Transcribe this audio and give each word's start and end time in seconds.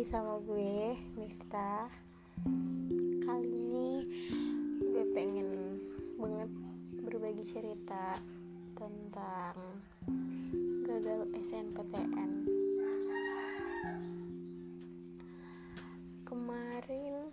lagi 0.00 0.16
sama 0.16 0.40
gue 0.48 0.96
Miftah. 1.20 1.92
Kali 3.20 3.52
ini 3.52 3.88
gue 4.80 5.04
pengen 5.12 5.76
banget 6.16 6.48
berbagi 7.04 7.44
cerita 7.44 8.16
tentang 8.80 9.60
gagal 10.88 11.28
SNPTN 11.44 12.32
Kemarin 16.24 17.28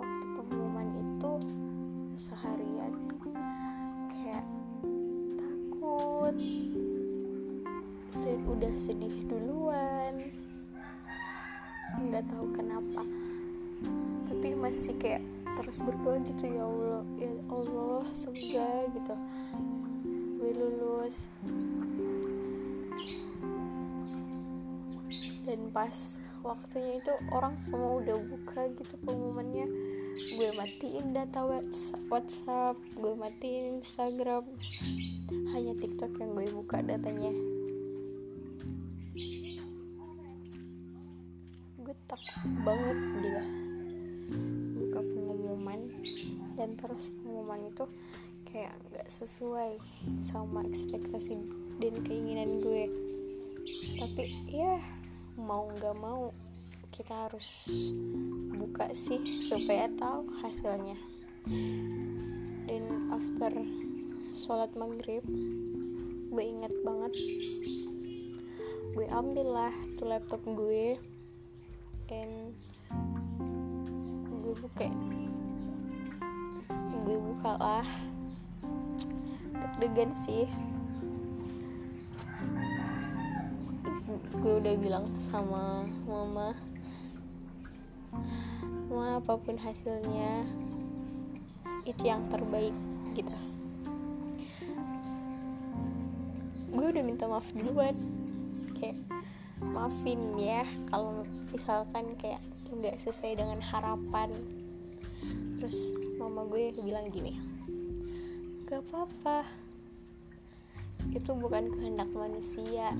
waktu 0.00 0.26
pengumuman 0.32 0.88
itu 0.96 1.32
seharian 2.16 2.96
kayak 4.16 4.48
takut 5.36 6.32
udah 8.44 8.72
sedih 8.76 9.24
duluan. 9.24 10.30
Nggak 11.96 12.24
tahu 12.28 12.46
kenapa. 12.52 13.02
Tapi 14.28 14.48
masih 14.56 14.94
kayak 15.00 15.24
terus 15.54 15.80
berdoa 15.86 16.18
gitu 16.26 16.44
ya 16.50 16.66
Allah 16.66 17.02
ya 17.16 17.32
Allah 17.48 18.04
semoga 18.12 18.68
gitu. 18.92 19.14
Gue 20.40 20.50
lulus. 20.58 21.16
Dan 25.44 25.60
pas 25.70 25.96
waktunya 26.44 27.00
itu 27.00 27.12
orang 27.32 27.56
semua 27.64 28.00
udah 28.02 28.16
buka 28.28 28.68
gitu 28.76 28.94
pengumumannya. 29.06 29.66
Gue 30.34 30.48
matiin 30.54 31.14
data 31.14 31.42
Whats- 31.46 31.94
WhatsApp 32.10 32.76
gue 32.98 33.14
matiin 33.16 33.80
Instagram. 33.80 34.44
Hanya 35.54 35.72
TikTok 35.78 36.12
yang 36.20 36.34
gue 36.36 36.46
buka 36.52 36.82
datanya 36.82 37.53
banget 42.64 42.98
dia. 43.24 43.42
Buka 44.76 45.00
pengumuman. 45.00 45.80
Dan 46.54 46.76
terus 46.78 47.10
pengumuman 47.20 47.60
itu 47.68 47.84
kayak 48.54 48.74
nggak 48.92 49.08
sesuai 49.10 49.82
sama 50.30 50.62
ekspektasi 50.62 51.34
dan 51.82 51.94
keinginan 52.06 52.62
gue. 52.62 52.86
Tapi 53.98 54.24
ya 54.52 54.78
mau 55.34 55.66
nggak 55.74 55.96
mau 55.98 56.30
kita 56.94 57.26
harus 57.26 57.66
buka 58.54 58.94
sih 58.94 59.18
supaya 59.50 59.90
tahu 59.98 60.30
hasilnya. 60.38 60.94
Dan 62.70 62.84
after 63.10 63.52
sholat 64.38 64.70
maghrib 64.78 65.26
gue 66.30 66.44
inget 66.44 66.74
banget. 66.86 67.12
Gue 68.94 69.10
ambil 69.10 69.50
lah 69.50 69.74
tuh 69.98 70.06
laptop 70.06 70.46
gue 70.46 70.94
and 72.12 72.52
gue 74.28 74.54
buka. 74.60 74.88
Gue 77.04 77.16
buka 77.16 77.52
lah. 77.56 77.88
Deg-degan 79.54 80.12
sih. 80.12 80.44
Gue 84.36 84.52
udah 84.60 84.74
bilang 84.76 85.08
sama 85.32 85.88
mama 86.04 86.52
mama 88.92 89.18
apa 89.18 89.34
pun 89.40 89.56
hasilnya 89.56 90.44
itu 91.88 92.02
yang 92.04 92.20
terbaik 92.28 92.76
gitu. 93.16 93.32
Gue 96.74 96.86
udah 96.92 97.02
minta 97.06 97.24
maaf 97.24 97.48
duluan 97.56 98.23
maafin 99.74 100.38
ya 100.38 100.62
kalau 100.86 101.26
misalkan 101.50 102.14
kayak 102.14 102.38
nggak 102.70 103.02
sesuai 103.02 103.34
dengan 103.34 103.58
harapan. 103.58 104.30
Terus 105.58 105.90
mama 106.16 106.46
gue 106.46 106.70
bilang 106.78 107.10
gini 107.10 107.54
gak 108.74 108.80
apa-apa. 108.90 109.44
Itu 111.12 111.36
bukan 111.36 111.68
kehendak 111.68 112.08
manusia. 112.10 112.90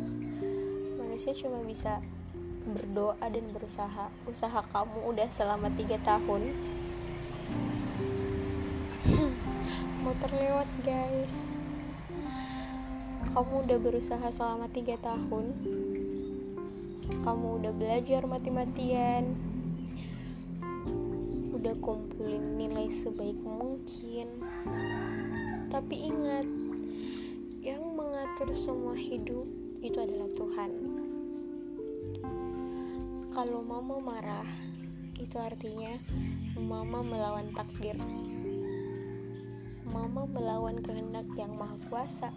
Manusia 1.01 1.33
cuma 1.35 1.65
bisa 1.65 1.99
berdoa 2.69 3.19
dan 3.19 3.49
berusaha. 3.51 4.13
Usaha 4.29 4.61
kamu 4.71 5.09
udah 5.11 5.29
selama 5.33 5.73
tiga 5.75 5.99
tahun. 6.05 6.53
Mau 10.05 10.15
terlewat 10.21 10.69
guys. 10.85 11.35
Kamu 13.35 13.67
udah 13.67 13.79
berusaha 13.81 14.27
selama 14.31 14.71
tiga 14.71 14.95
tahun 15.01 15.51
kamu 17.05 17.61
udah 17.61 17.73
belajar 17.77 18.25
mati-matian 18.25 19.55
udah 21.65 21.81
kumpulin 21.81 22.61
nilai 22.61 22.93
sebaik 22.93 23.41
mungkin. 23.41 24.29
Tapi 25.73 26.13
ingat 26.13 26.45
yang 27.65 27.81
mengatur 27.97 28.53
semua 28.53 28.93
hidup 28.93 29.49
itu 29.81 29.97
adalah 29.97 30.29
Tuhan. 30.37 30.71
Kalau 33.33 33.65
mama 33.65 33.97
marah 33.97 34.45
itu 35.17 35.41
artinya 35.41 35.97
mama 36.61 37.01
melawan 37.01 37.49
takdir. 37.57 37.97
Mama 39.89 40.29
melawan 40.29 40.85
kehendak 40.85 41.25
yang 41.33 41.57
maha 41.57 41.81
kuasa. 41.89 42.29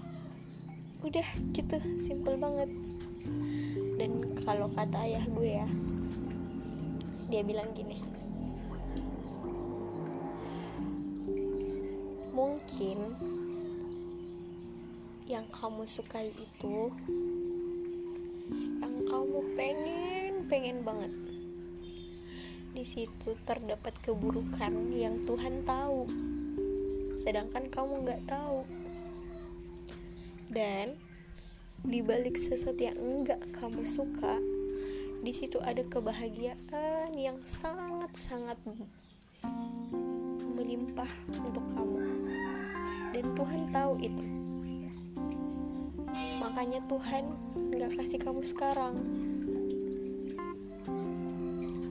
Udah 1.03 1.27
gitu. 1.51 1.83
Simple 1.99 2.39
banget 2.39 2.71
dan 3.97 4.21
kalau 4.45 4.69
kata 4.77 5.09
ayah 5.09 5.25
gue 5.25 5.51
ya 5.57 5.69
dia 7.27 7.43
bilang 7.43 7.75
gini. 7.75 7.99
Mungkin 12.31 12.99
yang 15.27 15.43
kamu 15.51 15.83
sukai 15.83 16.31
itu 16.31 16.93
yang 18.79 18.95
kamu 19.11 19.39
pengen 19.59 20.33
pengen 20.47 20.77
banget. 20.87 21.11
Di 22.71 22.85
situ 22.85 23.35
terdapat 23.43 23.97
keburukan 24.05 24.93
yang 24.93 25.25
Tuhan 25.27 25.65
tahu 25.67 26.07
sedangkan 27.19 27.67
kamu 27.67 28.07
nggak 28.07 28.23
tahu. 28.29 28.63
Dan 30.47 30.95
di 31.85 31.99
balik 32.01 32.39
sesuatu 32.39 32.81
yang 32.81 32.97
enggak 32.97 33.41
kamu 33.57 33.85
suka 33.85 34.41
di 35.21 35.33
situ 35.33 35.57
ada 35.59 35.81
kebahagiaan 35.81 37.11
yang 37.17 37.41
sangat 37.43 38.13
sangat 38.15 38.55
melimpah 40.55 41.09
untuk 41.41 41.65
kamu. 41.75 41.99
Dan 43.11 43.25
Tuhan 43.35 43.61
tahu 43.73 43.93
itu. 43.99 44.25
Makanya 46.37 46.79
Tuhan 46.85 47.23
nggak 47.59 47.91
kasih 47.97 48.19
kamu 48.23 48.41
sekarang. 48.47 48.95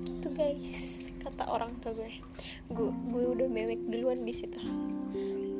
Gitu 0.06 0.28
guys 0.32 1.06
kata 1.20 1.44
orang 1.50 1.76
tua 1.84 1.92
gue. 1.92 2.12
Gue 2.72 2.88
gue 2.88 3.24
udah 3.36 3.48
mewek 3.52 3.84
duluan 3.90 4.24
di 4.24 4.32
situ. 4.32 4.58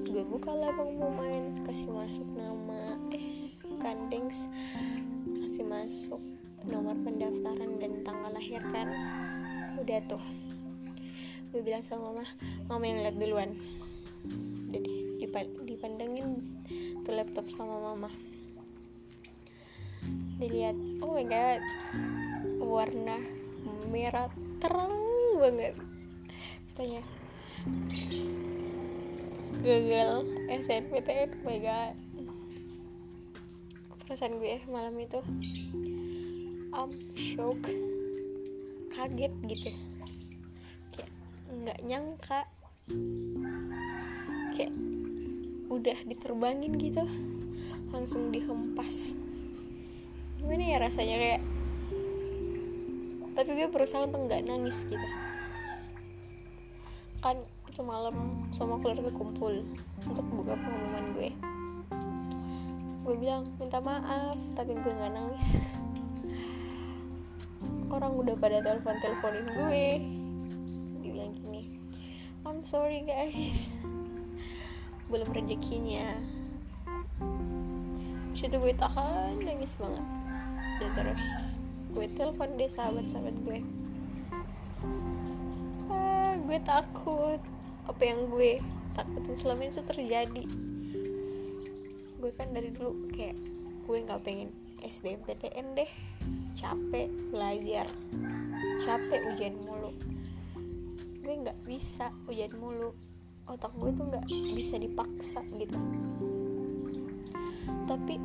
Gue 0.07 0.23
buka 0.25 0.55
lah 0.55 0.73
pengumuman 0.73 1.61
kasih 1.69 1.93
masuk 1.93 2.25
nama 2.33 2.96
eh 3.87 3.95
kandings 3.95 4.51
kasih 5.47 5.63
masuk 5.63 6.19
nomor 6.67 6.99
pendaftaran 7.07 7.79
dan 7.79 8.03
tanggal 8.03 8.35
lahir 8.35 8.59
kan 8.75 8.91
udah 9.79 10.03
tuh. 10.11 10.25
Gue 11.55 11.63
bilang 11.63 11.87
sama 11.87 12.11
mama 12.11 12.27
mama 12.67 12.83
yang 12.83 13.07
lihat 13.07 13.15
duluan. 13.15 13.55
Jadi 14.75 15.23
dipandangin 15.71 16.43
tuh 17.07 17.15
laptop 17.15 17.47
sama 17.47 17.79
mama. 17.79 18.11
Dilihat 20.43 20.75
oh 21.07 21.15
my 21.15 21.23
god 21.23 21.63
warna 22.59 23.23
merah 23.87 24.27
terang 24.59 24.99
banget. 25.39 25.79
Katanya 26.75 27.03
gagal 29.63 30.11
SNPTN 30.51 31.31
oh 31.39 31.43
my 31.47 31.59
god 31.63 32.06
perasaan 34.07 34.39
gue 34.39 34.63
malam 34.71 34.95
itu 35.03 35.19
I'm 36.71 36.95
shock 37.19 37.59
kaget 38.95 39.35
gitu. 39.51 39.71
Kayak 40.95 41.11
nggak 41.51 41.79
nyangka. 41.83 42.41
Kayak 44.55 44.73
udah 45.67 45.99
diterbangin 46.07 46.79
gitu 46.79 47.03
langsung 47.91 48.31
dihempas. 48.31 49.19
Gimana 50.39 50.63
ya 50.63 50.79
rasanya 50.79 51.17
kayak 51.19 51.43
tapi 53.35 53.51
gue 53.59 53.69
berusaha 53.69 54.07
untuk 54.07 54.31
nggak 54.31 54.47
nangis 54.47 54.87
gitu. 54.87 55.09
Kan 57.19 57.43
itu 57.67 57.83
malam 57.83 58.47
sama 58.55 58.79
keluarga 58.79 59.11
kumpul 59.11 59.67
untuk 60.07 60.25
buka 60.31 60.55
pengumuman 60.55 61.07
gue 61.19 61.56
gue 63.07 63.15
bilang 63.23 63.47
minta 63.63 63.79
maaf 63.79 64.35
tapi 64.59 64.75
gue 64.75 64.91
nggak 64.91 65.15
nangis. 65.15 65.47
Orang 67.87 68.19
udah 68.19 68.35
pada 68.35 68.59
telepon 68.59 68.99
teleponin 68.99 69.47
gue. 69.47 69.87
Dia 71.07 71.11
bilang 71.15 71.39
gini 71.39 71.79
I'm 72.43 72.67
sorry 72.67 73.07
guys. 73.07 73.71
Belum 75.07 75.31
rezekinya. 75.31 76.19
Situ 78.35 78.59
gue 78.59 78.75
tahan 78.75 79.39
nangis 79.39 79.79
banget. 79.79 80.03
Dan 80.83 80.91
terus 80.99 81.23
gue 81.95 82.11
telepon 82.11 82.59
deh 82.59 82.67
sahabat-sahabat 82.67 83.39
gue. 83.47 83.59
Ah, 85.95 86.35
gue 86.43 86.59
takut 86.67 87.39
apa 87.87 88.03
yang 88.03 88.27
gue 88.35 88.59
takutin 88.99 89.39
selama 89.39 89.63
ini 89.63 89.79
tuh 89.79 89.87
terjadi 89.87 90.66
gue 92.27 92.35
kan 92.35 92.51
dari 92.51 92.75
dulu 92.75 93.07
kayak 93.15 93.39
gue 93.87 94.03
nggak 94.03 94.19
pengen 94.27 94.51
SBMPTN 94.83 95.79
deh. 95.79 95.91
Capek 96.59 97.07
belajar. 97.31 97.87
Capek 98.83 99.31
ujian 99.31 99.55
mulu. 99.63 99.95
Gue 101.23 101.35
nggak 101.47 101.55
bisa 101.63 102.11
ujian 102.27 102.51
mulu. 102.59 102.91
Otak 103.47 103.71
gue 103.79 103.95
tuh 103.95 104.11
nggak 104.11 104.27
bisa 104.59 104.75
dipaksa 104.75 105.39
gitu. 105.55 105.79
Tapi 107.87 108.19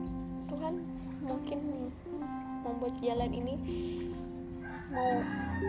Tuhan 0.50 0.81
mungkin 1.21 1.94
membuat 2.65 2.98
jalan 3.06 3.30
ini 3.30 3.53
mau 4.89 5.13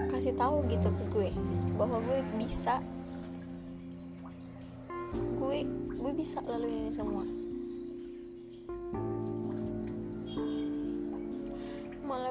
kasih 0.08 0.32
tahu 0.40 0.64
gitu 0.72 0.88
ke 0.88 1.04
gue 1.12 1.30
bahwa 1.76 2.00
gue 2.00 2.24
bisa. 2.40 2.80
Gue 5.36 5.68
gue 6.00 6.12
bisa 6.16 6.40
lalu 6.48 6.72
ini 6.72 6.96
semua 6.96 7.41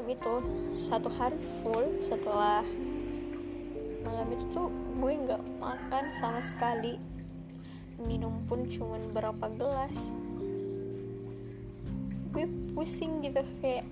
itu. 0.07 0.33
Satu 0.77 1.09
hari 1.11 1.37
full 1.61 1.97
setelah 2.01 2.65
malam 4.01 4.27
itu 4.33 4.45
tuh 4.53 4.69
gue 4.71 5.13
nggak 5.27 5.41
makan 5.61 6.05
sama 6.17 6.41
sekali. 6.41 6.97
Minum 8.01 8.45
pun 8.49 8.65
cuman 8.65 9.13
berapa 9.13 9.45
gelas. 9.57 9.97
Gue 12.31 12.47
pusing 12.73 13.21
gitu 13.21 13.43
kayak 13.59 13.85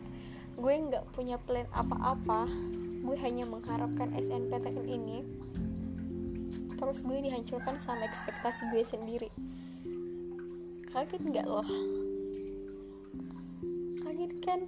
gue 0.58 0.74
nggak 0.90 1.06
punya 1.14 1.38
plan 1.38 1.68
apa-apa. 1.76 2.50
Gue 3.06 3.16
hanya 3.22 3.46
mengharapkan 3.46 4.12
SNPTN 4.16 4.86
ini 4.86 5.20
terus 6.80 7.04
gue 7.04 7.20
dihancurkan 7.20 7.76
sama 7.84 8.08
ekspektasi 8.08 8.72
gue 8.72 8.84
sendiri. 8.88 9.30
Kaget 10.90 11.22
nggak 11.22 11.46
loh 11.46 11.68
kaget 14.20 14.36
kan 14.44 14.60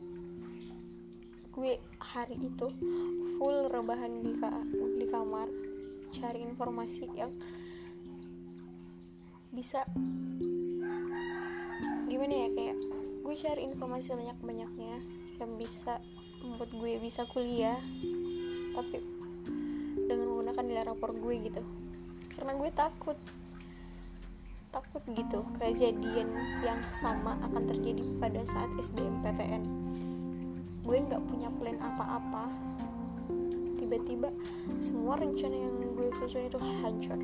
gue 1.51 1.83
hari 1.99 2.37
itu 2.39 2.67
full 3.35 3.67
rebahan 3.67 4.23
di, 4.23 4.39
ka 4.39 4.51
di 4.95 5.05
kamar 5.11 5.47
cari 6.15 6.47
informasi 6.47 7.05
yang 7.11 7.31
bisa. 9.51 9.83
Gimana 12.07 12.33
ya 12.33 12.47
kayak 12.55 12.77
gue 13.23 13.35
cari 13.35 13.61
informasi 13.67 14.15
sebanyak-banyaknya 14.15 14.97
yang 15.43 15.51
bisa 15.59 15.99
membuat 16.39 16.71
gue 16.71 16.91
bisa 17.03 17.27
kuliah 17.27 17.79
tapi 18.71 19.03
dengan 20.07 20.27
menggunakan 20.31 20.63
nilai 20.63 20.83
rapor 20.87 21.11
gue 21.11 21.35
gitu. 21.51 21.63
Karena 22.31 22.55
gue 22.55 22.69
takut 22.71 23.19
takut 24.71 25.03
gitu 25.11 25.43
kejadian 25.59 26.31
yang 26.63 26.79
sama 27.03 27.35
akan 27.43 27.67
terjadi 27.67 28.07
pada 28.23 28.39
saat 28.47 28.71
SBMPTN 28.79 29.90
gue 30.91 31.07
nggak 31.07 31.23
punya 31.23 31.47
plan 31.55 31.79
apa-apa 31.79 32.51
tiba-tiba 33.79 34.27
semua 34.83 35.15
rencana 35.15 35.55
yang 35.55 35.71
gue 35.95 36.11
susun 36.19 36.51
itu 36.51 36.59
hancur. 36.59 37.15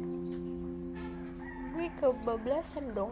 Gue 1.76 1.92
kebablasan 2.00 2.96
dong. 2.96 3.12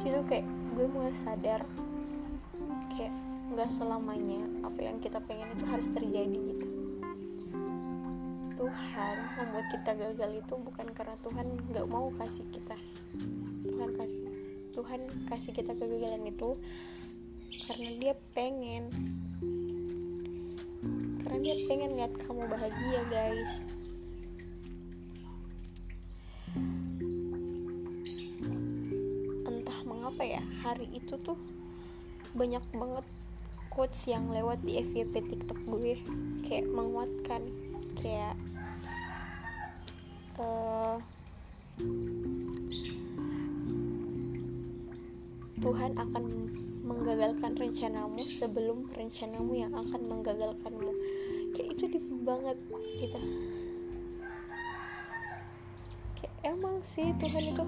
Situ 0.00 0.16
kayak 0.32 0.48
gue 0.48 0.86
mulai 0.88 1.12
sadar 1.12 1.60
kayak 2.96 3.12
nggak 3.52 3.68
selamanya 3.68 4.48
apa 4.64 4.80
yang 4.80 4.96
kita 4.96 5.20
pengen 5.28 5.52
itu 5.52 5.68
harus 5.68 5.92
terjadi 5.92 6.40
gitu. 6.40 6.66
Tuhan 8.56 9.16
membuat 9.36 9.66
kita 9.76 9.92
gagal 9.92 10.30
itu 10.40 10.54
bukan 10.56 10.88
karena 10.96 11.20
Tuhan 11.20 11.46
nggak 11.68 11.84
mau 11.84 12.08
kasih 12.16 12.48
kita. 12.48 12.80
Tuhan 13.68 13.92
kasih 13.92 14.35
Tuhan 14.76 15.08
kasih 15.32 15.56
kita 15.56 15.72
kegagalan 15.72 16.28
itu 16.28 16.60
karena 17.64 17.90
dia 17.96 18.14
pengen. 18.36 18.92
Karena 21.24 21.38
dia 21.40 21.56
pengen 21.64 21.90
lihat 21.96 22.12
kamu 22.20 22.44
bahagia 22.44 23.00
guys. 23.08 23.52
Entah 29.48 29.78
mengapa 29.88 30.20
ya 30.20 30.44
hari 30.60 30.92
itu 30.92 31.16
tuh 31.24 31.40
banyak 32.36 32.62
banget 32.76 33.06
quotes 33.72 34.04
yang 34.04 34.28
lewat 34.28 34.60
di 34.60 34.76
FYP 34.84 35.24
TikTok 35.24 35.56
gue. 35.64 35.96
Kayak 36.44 36.68
menguatkan 36.68 37.48
kayak 37.96 38.36
uh, 40.36 41.00
Tuhan 45.56 45.96
akan 45.96 46.24
menggagalkan 46.84 47.56
rencanamu 47.56 48.20
sebelum 48.20 48.92
rencanamu 48.92 49.56
yang 49.56 49.72
akan 49.72 50.00
menggagalkanmu. 50.04 50.92
Kayak 51.56 51.68
itu 51.72 51.84
deep 51.96 52.06
banget 52.28 52.58
gitu. 53.00 53.20
Kayak 56.20 56.34
emang 56.44 56.76
sih 56.84 57.08
Tuhan 57.16 57.44
itu 57.56 57.64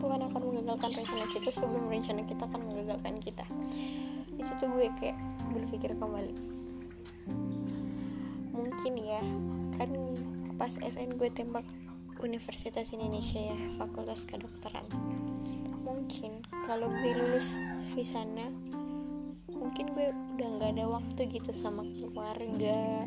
Tuhan 0.00 0.20
akan 0.24 0.40
menggagalkan 0.40 0.90
rencana 1.04 1.24
kita 1.36 1.50
sebelum 1.52 1.84
rencana 1.92 2.20
kita 2.24 2.42
akan 2.48 2.60
menggagalkan 2.64 3.14
kita. 3.20 3.44
Di 4.32 4.42
situ 4.48 4.64
gue 4.72 4.88
kayak 4.98 5.18
berpikir 5.52 5.92
kembali. 6.00 6.34
Mungkin 8.56 8.92
ya 8.98 9.20
kan 9.76 9.90
pas 10.56 10.72
SN 10.80 11.20
gue 11.20 11.28
tembak 11.28 11.68
Universitas 12.24 12.88
Indonesia 12.96 13.52
ya 13.52 13.58
Fakultas 13.76 14.24
Kedokteran 14.24 14.86
mungkin. 15.92 16.40
Kalau 16.64 16.88
gue 16.88 17.12
lulus 17.12 17.60
di 17.92 18.00
sana 18.00 18.48
mungkin 19.52 19.92
gue 19.92 20.08
udah 20.10 20.48
nggak 20.58 20.70
ada 20.74 20.86
waktu 20.88 21.20
gitu 21.28 21.52
sama 21.52 21.84
keluarga. 22.00 23.06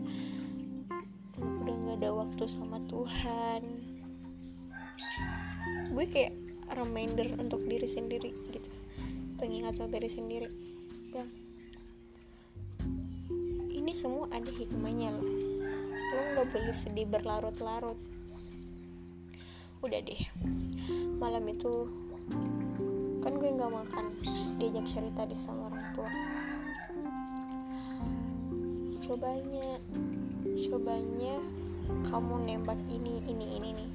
Udah 1.41 1.75
nggak 1.75 1.97
ada 1.99 2.09
waktu 2.13 2.43
sama 2.45 2.77
Tuhan. 2.85 3.61
Gue 5.91 6.05
kayak 6.05 6.33
reminder 6.77 7.33
untuk 7.41 7.65
diri 7.65 7.89
sendiri 7.89 8.31
gitu. 8.53 8.69
Pengingat 9.41 9.81
untuk 9.81 9.97
diri 9.97 10.09
sendiri. 10.09 10.49
Yang 11.11 11.29
ini 13.75 13.91
semua 13.97 14.29
ada 14.29 14.49
hikmahnya 14.49 15.09
loh. 15.11 15.27
Lo 16.15 16.21
nggak 16.37 16.47
boleh 16.53 16.75
sedih 16.75 17.09
berlarut-larut. 17.09 17.99
Udah 19.83 19.99
deh. 20.01 20.21
Malam 21.19 21.45
itu 21.51 22.04
kan 23.21 23.33
gue 23.35 23.49
nggak 23.49 23.71
makan 23.73 24.05
diajak 24.61 24.85
cerita 24.85 25.21
di 25.25 25.37
sama 25.37 25.69
orang 25.69 25.85
tua. 25.97 26.09
Cobanya 29.05 29.77
cobanya 30.65 31.35
kamu 32.09 32.33
nembak 32.49 32.79
ini 32.89 33.21
ini 33.21 33.45
ini 33.61 33.69
nih 33.77 33.89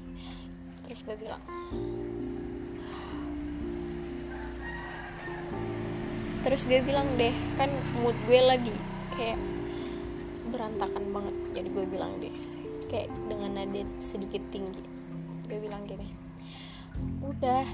terus 0.87 1.03
gue 1.03 1.15
bilang 1.19 1.43
terus 6.41 6.63
gue 6.67 6.79
bilang 6.83 7.07
deh 7.19 7.35
kan 7.59 7.71
mood 7.99 8.15
gue 8.27 8.39
lagi 8.39 8.75
kayak 9.15 9.39
berantakan 10.51 11.03
banget. 11.11 11.35
Jadi 11.55 11.67
gue 11.71 11.85
bilang 11.87 12.11
deh 12.23 12.35
kayak 12.87 13.11
dengan 13.27 13.59
nada 13.59 13.83
sedikit 13.99 14.43
tinggi. 14.51 14.83
Gue 15.47 15.59
bilang 15.59 15.83
gini 15.87 16.07
udah 17.21 17.65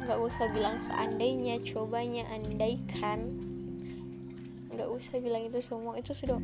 nggak 0.00 0.16
usah 0.16 0.48
bilang 0.56 0.80
seandainya 0.80 1.60
cobanya 1.60 2.24
andaikan. 2.32 3.36
Nggak 4.72 4.88
usah 4.88 5.20
bilang 5.20 5.44
itu 5.44 5.60
semua 5.60 6.00
itu 6.00 6.16
sudah 6.16 6.40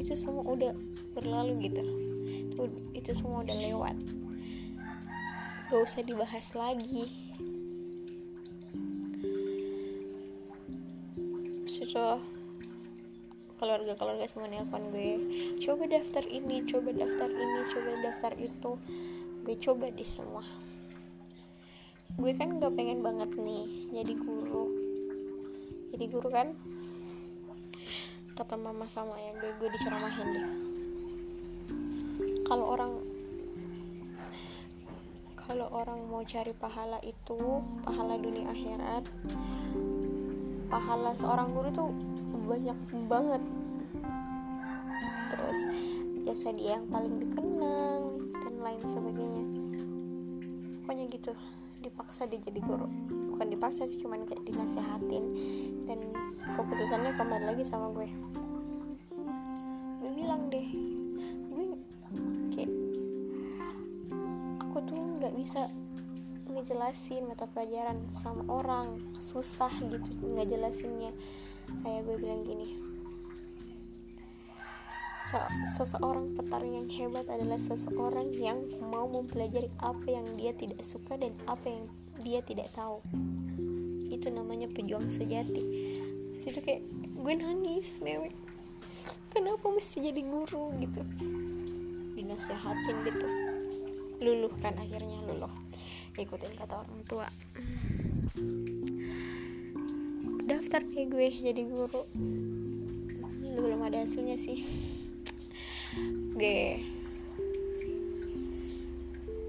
itu 0.00 0.12
semua 0.16 0.44
udah 0.48 0.72
berlalu 1.12 1.68
gitu. 1.68 1.84
Itu 2.54 2.62
itu 2.96 3.10
semua 3.12 3.44
udah 3.44 3.56
lewat. 3.56 3.96
Gak 5.68 5.80
usah 5.80 6.00
dibahas 6.04 6.46
lagi. 6.56 7.08
Sudah. 11.68 12.20
Keluarga-keluarga 13.54 14.28
semua 14.28 14.50
nelpon 14.50 14.92
gue 14.92 15.10
coba 15.62 15.88
daftar 15.88 16.26
ini 16.26 16.66
coba 16.68 16.90
daftar 16.90 17.30
ini 17.32 17.60
coba 17.70 17.90
daftar 18.02 18.32
itu. 18.36 18.72
Gue 19.46 19.56
coba 19.56 19.88
deh 19.88 20.04
semua 20.04 20.44
gue 22.14 22.32
kan 22.38 22.62
gak 22.62 22.74
pengen 22.78 23.02
banget 23.02 23.30
nih 23.34 23.66
jadi 23.90 24.12
guru. 24.14 24.70
Jadi 25.94 26.04
guru 26.10 26.28
kan 26.30 26.54
kata 28.34 28.58
mama 28.58 28.86
sama 28.90 29.14
ayah 29.18 29.34
gue 29.38 29.50
gue 29.62 29.68
diceramahin 29.74 30.28
deh. 30.34 30.48
Kalau 32.46 32.66
orang 32.74 32.92
kalau 35.44 35.66
orang 35.70 36.00
mau 36.10 36.24
cari 36.26 36.50
pahala 36.56 36.98
itu 37.06 37.62
pahala 37.86 38.18
dunia 38.18 38.50
akhirat 38.50 39.04
pahala 40.66 41.14
seorang 41.14 41.50
guru 41.54 41.68
tuh 41.70 41.90
banyak 42.46 42.78
banget. 43.06 43.42
Terus 45.30 45.58
jasa 46.26 46.50
dia 46.54 46.78
yang 46.78 46.86
paling 46.90 47.22
dikenang 47.22 48.02
dan 48.32 48.54
lain 48.58 48.82
sebagainya. 48.82 49.44
Pokoknya 50.82 51.04
gitu 51.12 51.32
dipaksa 51.84 52.24
dia 52.24 52.40
jadi 52.40 52.60
guru. 52.64 52.88
Bukan 53.36 53.52
dipaksa 53.52 53.84
sih 53.84 54.00
cuman 54.00 54.24
kayak 54.24 54.40
dinasehatin. 54.48 55.24
Dan 55.84 56.00
keputusannya 56.56 57.12
kembali 57.12 57.44
lagi 57.44 57.64
sama 57.68 57.92
gue. 57.92 58.08
Gue 60.00 60.12
bilang 60.16 60.48
deh 60.48 60.68
gue 61.54 61.66
kayak 62.56 62.72
aku 64.64 64.76
tuh 64.88 64.98
nggak 65.20 65.34
bisa 65.36 65.68
ngejelasin 66.48 67.28
mata 67.28 67.44
pelajaran 67.44 68.00
sama 68.16 68.42
orang. 68.48 69.12
Susah 69.20 69.70
gitu 69.76 70.08
nggak 70.24 70.48
jelasinnya 70.48 71.12
kayak 71.84 72.04
gue 72.08 72.16
bilang 72.20 72.44
gini 72.44 72.83
seseorang 75.74 76.38
petarung 76.38 76.74
yang 76.78 76.88
hebat 76.90 77.26
adalah 77.26 77.58
seseorang 77.58 78.30
yang 78.38 78.62
mau 78.78 79.10
mempelajari 79.10 79.66
apa 79.82 80.06
yang 80.06 80.26
dia 80.38 80.54
tidak 80.54 80.80
suka 80.86 81.18
dan 81.18 81.34
apa 81.50 81.66
yang 81.66 81.84
dia 82.22 82.40
tidak 82.46 82.70
tahu. 82.72 83.02
Itu 84.10 84.30
namanya 84.30 84.70
pejuang 84.70 85.10
sejati. 85.10 85.64
Situ 86.38 86.58
kayak 86.62 86.86
gue 87.18 87.34
nangis 87.34 87.98
mewek. 87.98 88.34
Kenapa 89.34 89.66
mesti 89.66 89.98
jadi 89.98 90.22
guru? 90.22 90.70
gitu. 90.78 91.02
Dinasehatin 92.14 92.96
gitu. 93.02 93.26
Luluh 94.22 94.54
kan 94.62 94.78
akhirnya 94.78 95.18
luluh. 95.26 95.50
Ikutin 96.14 96.54
kata 96.54 96.86
orang 96.86 97.00
tua. 97.10 97.26
Daftar 100.46 100.86
kayak 100.86 101.08
gue 101.10 101.26
jadi 101.50 101.62
guru. 101.66 102.06
Belum 103.54 103.82
ada 103.82 104.06
hasilnya 104.06 104.38
sih 104.38 104.62
gue 106.34 106.82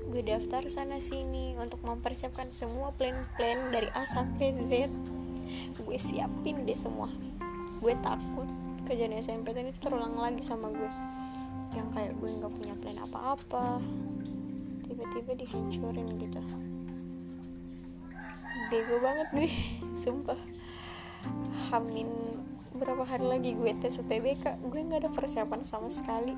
gue 0.06 0.22
daftar 0.22 0.62
sana 0.70 1.02
sini 1.02 1.58
untuk 1.58 1.82
mempersiapkan 1.82 2.54
semua 2.54 2.94
plan-plan 2.94 3.74
dari 3.74 3.90
A 3.92 4.06
sampai 4.06 4.54
Z. 4.70 4.88
Gue 5.82 5.98
siapin 5.98 6.64
deh 6.64 6.78
semua. 6.78 7.10
Gue 7.82 7.98
takut 8.00 8.48
kejadian 8.86 9.20
SMP 9.20 9.52
ini 9.58 9.74
terulang 9.82 10.14
lagi 10.14 10.46
sama 10.46 10.70
gue. 10.70 10.92
Yang 11.74 11.90
kayak 11.92 12.14
gue 12.22 12.30
nggak 12.38 12.54
punya 12.54 12.76
plan 12.78 13.02
apa-apa 13.02 13.82
tiba-tiba 14.86 15.36
dihancurin 15.42 16.08
gitu. 16.22 16.42
Bego 18.70 18.96
banget 19.02 19.28
gue 19.34 19.50
sumpah. 20.06 20.40
Hamin 21.74 22.08
berapa 22.78 23.04
hari 23.08 23.26
lagi 23.26 23.52
gue 23.58 23.72
tes 23.82 23.98
UTBK 23.98 24.62
gue 24.62 24.80
nggak 24.86 25.08
ada 25.08 25.12
persiapan 25.12 25.64
sama 25.64 25.88
sekali 25.88 26.36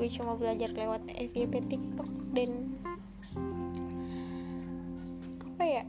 gue 0.00 0.08
cuma 0.16 0.32
belajar 0.32 0.72
lewat 0.72 1.04
FYP 1.12 1.68
TikTok 1.68 2.10
dan 2.32 2.72
apa 5.44 5.64
ya? 5.68 5.84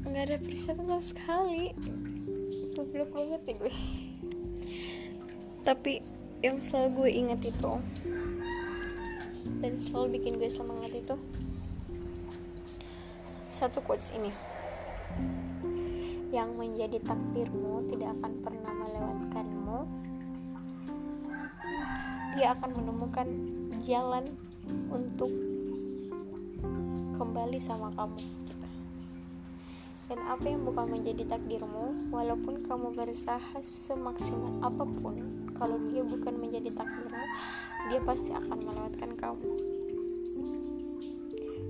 Nggak 0.00 0.24
ada 0.32 0.36
persiapan 0.40 0.86
sama 0.88 1.04
sekali. 1.04 1.62
Goblok 2.72 3.12
banget 3.12 3.40
nih 3.44 3.56
gue. 3.60 3.74
Tapi 5.60 5.92
yang 6.40 6.64
selalu 6.64 6.88
gue 6.96 7.10
ingat 7.20 7.40
itu 7.44 7.72
dan 9.60 9.76
selalu 9.76 10.16
bikin 10.16 10.40
gue 10.40 10.48
semangat 10.48 10.88
itu 10.96 11.20
satu 13.52 13.84
quotes 13.84 14.08
ini. 14.16 14.32
Yang 16.32 16.50
menjadi 16.56 16.96
takdirmu 17.04 17.84
tidak 17.92 18.16
akan 18.16 18.32
pernah 18.40 18.72
melewatkanmu 18.72 19.99
dia 22.40 22.56
akan 22.56 22.72
menemukan 22.72 23.28
jalan 23.84 24.32
untuk 24.88 25.28
kembali 27.20 27.60
sama 27.60 27.92
kamu. 27.92 28.24
Dan 30.08 30.24
apa 30.24 30.48
yang 30.48 30.64
bukan 30.64 30.88
menjadi 30.88 31.36
takdirmu 31.36 32.08
walaupun 32.08 32.64
kamu 32.64 32.96
berusaha 32.96 33.60
semaksimal 33.60 34.56
apa 34.64 34.88
pun 34.88 35.20
kalau 35.52 35.76
dia 35.92 36.00
bukan 36.00 36.40
menjadi 36.40 36.72
takdirmu 36.72 37.24
dia 37.92 38.00
pasti 38.08 38.32
akan 38.32 38.56
melewatkan 38.56 39.12
kamu. 39.20 39.52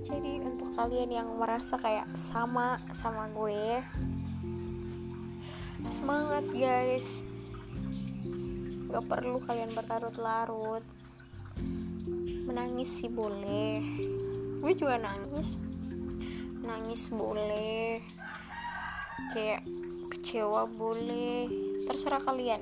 Jadi 0.07 0.39
untuk 0.39 0.71
kalian 0.71 1.11
yang 1.11 1.27
merasa 1.35 1.75
kayak 1.75 2.07
sama 2.31 2.79
sama 2.95 3.27
gue 3.35 3.83
semangat 5.99 6.47
guys 6.55 7.27
gak 8.91 9.07
perlu 9.07 9.39
kalian 9.47 9.71
berlarut-larut. 9.71 10.83
Menangis 12.43 12.91
sih 12.99 13.07
boleh. 13.07 13.79
Gue 14.59 14.75
juga 14.75 14.99
nangis. 14.99 15.55
Nangis 16.59 17.07
boleh. 17.07 18.03
Kayak 19.31 19.63
kecewa 20.11 20.67
boleh. 20.67 21.47
Terserah 21.87 22.19
kalian. 22.19 22.59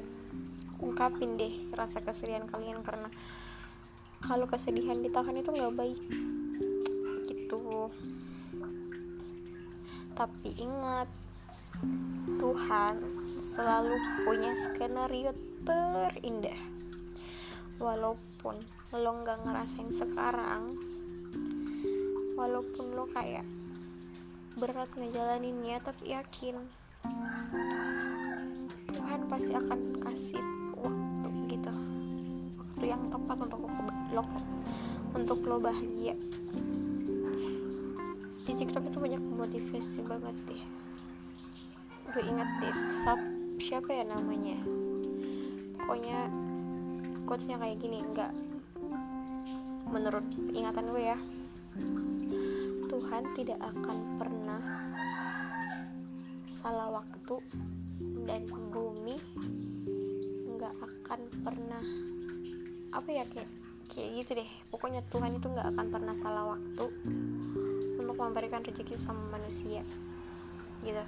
Ungkapin 0.77 1.33
deh 1.33 1.73
rasa 1.73 1.97
kesedihan 1.99 2.45
kalian 2.45 2.85
karena 2.85 3.09
kalau 4.21 4.45
kesedihan 4.45 5.01
ditahan 5.01 5.33
itu 5.33 5.49
nggak 5.49 5.73
baik. 5.73 5.99
Gitu. 7.25 7.89
Tapi 10.13 10.49
ingat 10.61 11.09
Tuhan 12.37 12.95
selalu 13.41 13.97
punya 14.27 14.53
skenario 14.67 15.33
terindah. 15.63 16.59
Walaupun 17.79 18.55
lo 18.89 19.11
nggak 19.21 19.45
ngerasain 19.45 19.93
sekarang 19.93 20.73
walaupun 22.39 22.95
lo 22.95 23.05
kayak 23.11 23.43
berat 24.55 24.87
ngejalaninnya 24.95 25.83
tapi 25.83 26.15
yakin 26.15 26.55
Tuhan 28.95 29.21
pasti 29.27 29.51
akan 29.51 29.79
kasih 29.99 30.43
waktu 30.79 31.29
gitu. 31.51 31.73
Waktu 32.55 32.85
yang 32.87 33.03
tepat 33.11 33.37
untuk 33.43 33.61
lo 34.15 34.23
untuk 35.11 35.39
lo 35.43 35.57
bahagia. 35.59 36.15
Di 38.47 38.51
TikTok 38.55 38.89
itu 38.89 38.97
banyak 38.97 39.21
motivasi 39.21 39.99
banget 40.07 40.35
deh. 40.47 40.63
Gue 42.09 42.23
inget 42.23 42.49
deh 42.63 42.75
siapa 43.59 43.91
ya 43.91 44.07
namanya 44.07 44.78
pokoknya 45.89 46.29
quotesnya 47.25 47.57
kayak 47.57 47.81
gini 47.81 47.97
enggak. 47.97 48.29
Menurut 49.89 50.21
ingatan 50.53 50.85
gue 50.93 51.01
ya 51.01 51.17
Tuhan 52.93 53.23
tidak 53.33 53.57
akan 53.57 53.97
pernah 54.21 54.61
salah 56.61 56.93
waktu 56.93 57.41
dan 58.29 58.45
bumi 58.69 59.17
nggak 60.61 60.77
akan 60.77 61.19
pernah 61.41 61.81
apa 62.93 63.09
ya 63.09 63.25
kayak 63.25 63.49
kayak 63.89 64.09
gitu 64.21 64.31
deh. 64.45 64.49
Pokoknya 64.69 65.01
Tuhan 65.09 65.41
itu 65.41 65.49
nggak 65.49 65.73
akan 65.73 65.87
pernah 65.89 66.13
salah 66.21 66.53
waktu 66.53 66.85
untuk 67.97 68.13
memberikan 68.13 68.61
rezeki 68.61 68.93
sama 69.09 69.41
manusia 69.41 69.81
gitu. 70.85 71.01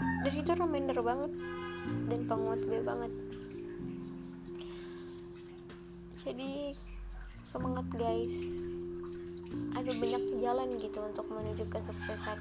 Dan 0.00 0.32
itu 0.32 0.52
reminder 0.56 0.96
banget 1.04 1.60
dan 1.86 2.20
penguat 2.28 2.60
gue 2.62 2.80
banget. 2.82 3.12
Jadi 6.22 6.78
semangat 7.50 7.86
guys. 7.98 8.36
Ada 9.76 9.90
banyak 9.92 10.24
jalan 10.40 10.68
gitu 10.80 10.98
untuk 11.02 11.26
menuju 11.28 11.64
kesuksesan. 11.68 12.38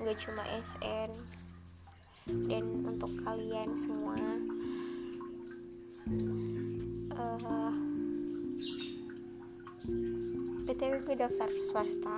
Nggak 0.00 0.16
cuma 0.22 0.42
SN 0.62 1.10
dan 2.26 2.64
untuk 2.86 3.10
kalian 3.22 3.70
semua. 3.82 4.18
Uh, 7.16 7.74
btw 10.66 10.94
gue 11.06 11.16
daftar 11.18 11.50
swasta. 11.70 12.16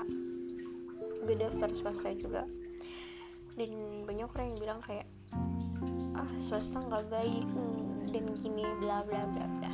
Gue 1.25 1.37
daftar 1.37 1.71
swasta 1.73 2.09
juga. 2.17 2.45
Dan 3.57 4.05
banyak 4.07 4.29
orang 4.29 4.47
yang 4.55 4.61
bilang 4.61 4.81
kayak 4.85 5.09
ah 6.19 6.29
swasta 6.43 6.83
nggak 6.83 7.07
baik. 7.07 7.47
Hmm, 7.55 8.11
dan 8.11 8.25
gini 8.43 8.67
bla 8.83 9.07
bla 9.07 9.23
bla 9.31 9.47
bla. 9.47 9.73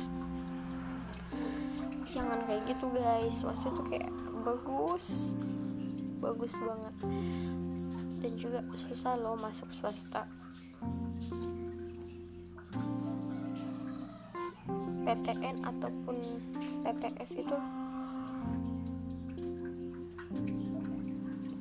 Jangan 2.13 2.39
kayak 2.45 2.63
gitu 2.69 2.85
guys. 2.93 3.33
Swasta 3.33 3.73
tuh 3.73 3.85
kayak 3.89 4.13
bagus. 4.45 5.33
Bagus 6.21 6.53
banget. 6.61 6.95
Dan 8.21 8.33
juga 8.37 8.59
susah 8.77 9.17
loh 9.17 9.33
masuk 9.33 9.73
swasta. 9.73 10.29
PTN 15.05 15.61
ataupun 15.61 16.17
PTS 16.81 17.37
itu 17.37 17.57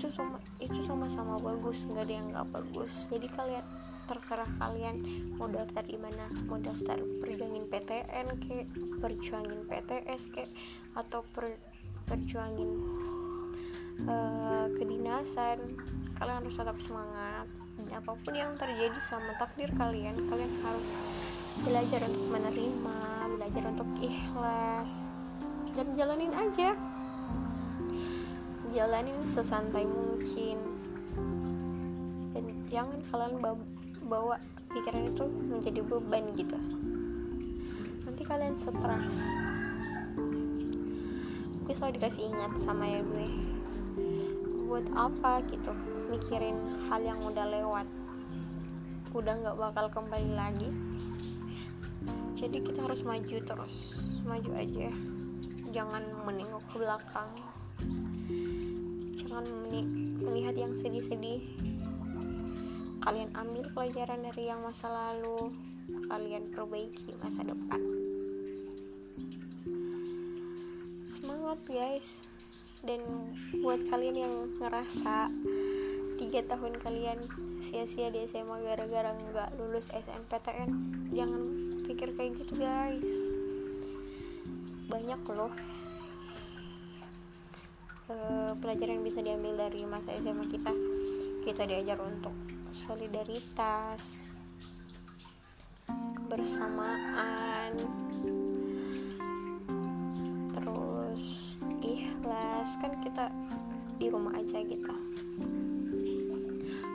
itu 0.04 0.06
sama 0.12 0.36
itu 0.60 0.78
sama-sama 0.84 1.40
bagus. 1.40 1.88
Nggak 1.88 2.04
ada 2.04 2.12
yang 2.12 2.26
nggak 2.28 2.48
bagus. 2.52 3.08
Jadi 3.08 3.26
kalian 3.32 3.64
terserah 4.04 4.48
kalian 4.60 4.96
mau 5.36 5.48
daftar 5.48 5.84
di 5.84 5.98
mana 5.98 6.28
mau 6.46 6.60
daftar 6.60 7.00
perjuangin 7.20 7.64
PTN 7.68 8.26
ke 8.44 8.56
perjuangin 9.00 9.60
PTS 9.68 10.22
ke 10.32 10.44
atau 10.94 11.24
per, 11.32 11.56
perjuangin 12.08 12.70
uh, 14.06 14.66
kedinasan. 14.76 15.58
Kalian 16.14 16.36
harus 16.44 16.54
tetap 16.54 16.78
semangat. 16.84 17.46
Apa 17.90 18.14
pun 18.14 18.34
yang 18.34 18.54
terjadi 18.54 18.96
sama 19.10 19.34
takdir 19.36 19.68
kalian 19.74 20.14
kalian 20.30 20.52
harus 20.62 20.88
belajar 21.62 22.06
untuk 22.06 22.26
menerima 22.30 22.98
belajar 23.34 23.62
untuk 23.76 23.90
ikhlas 23.98 24.90
dan 25.74 25.86
jalanin 25.98 26.32
aja. 26.32 26.72
Jalanin 28.74 29.18
sesantai 29.34 29.86
mungkin. 29.86 30.58
Dan 32.34 32.44
jangan 32.70 32.98
kalian 33.10 33.34
bawa 34.04 34.36
pikiran 34.68 35.08
itu 35.08 35.24
menjadi 35.24 35.80
beban 35.80 36.24
gitu. 36.36 36.58
Nanti 38.04 38.22
kalian 38.22 38.56
stres. 38.60 39.14
Gue 41.64 41.72
selalu 41.72 41.96
dikasih 41.96 42.22
ingat 42.28 42.52
sama 42.60 42.84
ya 42.84 43.00
gue. 43.00 43.28
Buat 44.68 44.86
apa 44.92 45.40
gitu 45.48 45.72
mikirin 46.12 46.56
hal 46.92 47.00
yang 47.00 47.20
udah 47.24 47.46
lewat? 47.48 47.88
Udah 49.16 49.34
nggak 49.40 49.56
bakal 49.56 49.86
kembali 49.88 50.30
lagi. 50.36 50.68
Jadi 52.36 52.60
kita 52.60 52.84
harus 52.84 53.00
maju 53.00 53.36
terus. 53.40 53.96
Maju 54.28 54.50
aja. 54.52 54.92
Jangan 55.72 56.04
menengok 56.28 56.60
ke 56.68 56.76
belakang. 56.76 57.30
Jangan 59.24 59.44
melihat 60.20 60.54
yang 60.54 60.76
sedih-sedih 60.76 61.40
kalian 63.04 63.28
ambil 63.36 63.68
pelajaran 63.76 64.24
dari 64.24 64.48
yang 64.48 64.64
masa 64.64 64.88
lalu 64.88 65.52
kalian 66.08 66.48
perbaiki 66.48 67.12
masa 67.20 67.44
depan. 67.44 67.80
Semangat 71.04 71.60
guys. 71.68 72.24
Dan 72.84 73.00
buat 73.64 73.80
kalian 73.88 74.16
yang 74.16 74.34
ngerasa 74.60 75.32
tiga 76.20 76.40
tahun 76.44 76.76
kalian 76.84 77.16
sia-sia 77.64 78.12
di 78.12 78.28
SMA 78.28 78.60
gara-gara 78.60 79.08
nggak 79.08 79.56
lulus 79.56 79.88
SNPTN 79.88 80.68
jangan 81.16 81.42
pikir 81.88 82.12
kayak 82.12 82.36
gitu 82.40 82.60
guys. 82.60 83.00
Banyak 84.88 85.20
loh 85.32 85.52
uh, 88.12 88.52
pelajaran 88.60 89.00
yang 89.00 89.04
bisa 89.04 89.20
diambil 89.24 89.68
dari 89.68 89.80
masa 89.88 90.12
SMA 90.20 90.44
kita. 90.52 90.72
Kita 91.44 91.64
diajar 91.64 92.00
untuk 92.00 92.53
solidaritas 92.74 94.18
kebersamaan 95.86 97.70
terus 100.50 101.54
ikhlas. 101.78 102.68
Kan 102.82 102.98
kita 103.06 103.30
di 104.02 104.10
rumah 104.10 104.34
aja 104.34 104.58
gitu. 104.66 104.90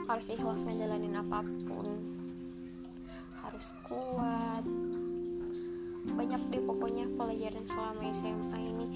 Harus 0.04 0.26
ikhlas 0.28 0.68
ngejalanin 0.68 1.16
apa 1.16 1.40
pun. 1.64 1.88
Harus 3.40 3.72
kuat. 3.88 4.64
Banyak 6.12 6.42
deh 6.52 6.60
pokoknya 6.60 7.08
pelajaran 7.16 7.64
selama 7.64 8.04
SMA 8.12 8.58
ini 8.60 8.86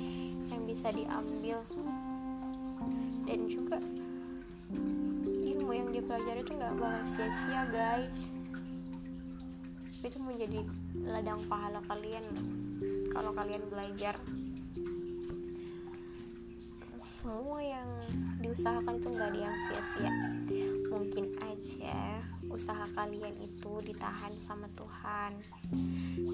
yang 0.52 0.68
bisa 0.68 0.92
diambil. 0.92 1.64
Dan 3.24 3.48
juga 3.48 3.80
dipelajari 6.04 6.44
itu 6.44 6.52
nggak 6.52 6.74
bakal 6.76 7.04
sia-sia 7.08 7.62
guys. 7.72 8.36
Itu 10.04 10.20
menjadi 10.20 10.60
ladang 11.00 11.40
pahala 11.48 11.80
kalian 11.88 12.28
kalau 13.08 13.32
kalian 13.32 13.64
belajar. 13.72 14.12
Semua 17.00 17.56
yang 17.64 17.88
diusahakan 18.36 19.00
itu 19.00 19.08
nggak 19.16 19.28
ada 19.32 19.40
yang 19.48 19.56
sia-sia. 19.64 20.12
Mungkin 20.92 21.24
aja 21.40 22.20
usaha 22.52 22.84
kalian 22.92 23.40
itu 23.40 23.72
ditahan 23.80 24.36
sama 24.44 24.68
Tuhan. 24.76 25.32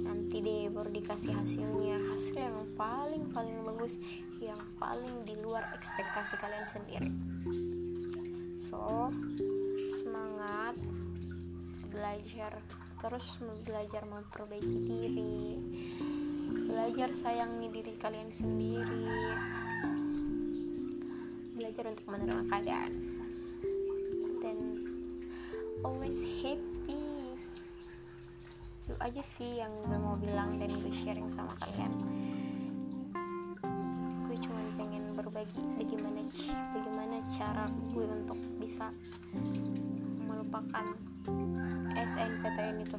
Nanti 0.03 0.43
deh 0.43 0.67
baru 0.67 0.91
dikasih 0.91 1.39
hasilnya. 1.39 2.11
Hasil 2.11 2.43
yang 2.43 2.59
paling 2.75 3.31
paling 3.31 3.63
bagus 3.63 4.03
yang 4.43 4.59
paling 4.83 5.23
di 5.23 5.39
luar 5.39 5.63
ekspektasi 5.79 6.35
kalian 6.43 6.67
sendiri. 6.67 7.11
So 8.59 9.11
belajar 12.01 12.57
terus 12.97 13.37
belajar 13.69 14.09
memperbaiki 14.09 14.77
diri. 14.89 15.61
Belajar 16.65 17.13
sayangi 17.13 17.69
diri 17.69 17.93
kalian 18.01 18.33
sendiri. 18.33 19.05
Belajar 21.61 21.85
untuk 21.93 22.07
menerima 22.09 22.43
keadaan. 22.49 22.93
Dan 24.41 24.59
always 25.85 26.17
happy. 26.41 27.37
Itu 28.81 28.97
aja 28.97 29.21
sih 29.37 29.61
yang 29.61 29.77
gue 29.85 29.99
mau 30.01 30.17
bilang 30.17 30.57
dan 30.57 30.73
gue 30.73 30.93
sharing 31.05 31.29
sama 31.37 31.53
kalian. 31.61 31.93
Berbagi 35.21 35.63
bagaimana 35.77 36.25
bagaimana 36.49 37.17
cara 37.37 37.69
gue 37.93 38.09
untuk 38.09 38.41
bisa 38.57 38.89
melupakan 40.25 40.97
SNPTN 41.95 42.77
itu. 42.85 42.99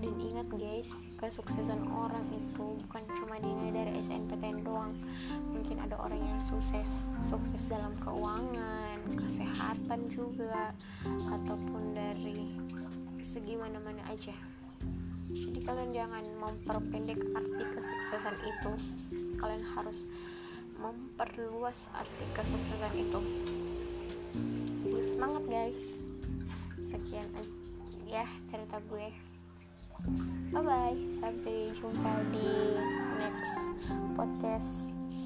Dan 0.00 0.14
ingat 0.16 0.48
guys 0.56 0.96
kesuksesan 1.20 1.84
orang 1.92 2.24
itu 2.32 2.80
bukan 2.88 3.04
cuma 3.20 3.36
dinilai 3.36 3.84
dari 3.84 3.92
SNPTN 4.00 4.64
doang. 4.64 4.96
Mungkin 5.52 5.76
ada 5.76 6.00
orang 6.00 6.18
yang 6.24 6.40
sukses 6.48 7.04
sukses 7.20 7.68
dalam 7.68 7.92
keuangan 8.00 8.98
kesehatan 9.20 10.08
juga 10.08 10.72
ataupun 11.06 11.92
dari 11.92 12.56
segi 13.20 13.54
mana-mana 13.60 14.00
aja. 14.08 14.32
Jadi 15.30 15.60
kalian 15.62 15.92
jangan 15.94 16.24
memperpendek 16.40 17.20
arti 17.36 17.64
kesuksesan 17.76 18.36
itu. 18.42 18.72
Kalian 19.36 19.64
harus 19.76 20.08
memperluas 20.80 21.86
arti 21.92 22.24
kesuksesan 22.32 22.92
itu 22.96 23.20
semangat 25.04 25.44
guys. 25.48 25.82
Sekian 26.90 27.26
ya 28.08 28.26
cerita 28.50 28.82
gue. 28.90 29.08
Bye 30.50 30.62
bye 30.64 31.00
sampai 31.20 31.70
jumpa 31.76 32.12
di 32.32 32.80
next 33.20 33.54
podcast. 34.16 34.72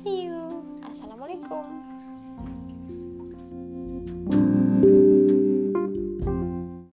See 0.03 0.29
you. 0.29 0.63
Assalamualaikum 0.85 1.94